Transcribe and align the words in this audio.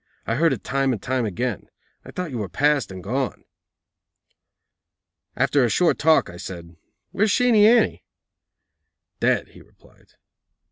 I 0.25 0.33
heard 0.33 0.51
it 0.51 0.63
time 0.63 0.93
and 0.93 0.99
time 0.99 1.25
again. 1.27 1.69
I 2.03 2.09
thought 2.09 2.31
you 2.31 2.39
were 2.39 2.49
past 2.49 2.91
and 2.91 3.03
gone." 3.03 3.43
After 5.35 5.63
a 5.63 5.69
short 5.69 5.99
talk, 5.99 6.27
I 6.27 6.37
said: 6.37 6.75
"Where's 7.11 7.29
Sheenie 7.29 7.67
Annie?" 7.67 8.03
"Dead," 9.19 9.49
he 9.49 9.61
replied. 9.61 10.13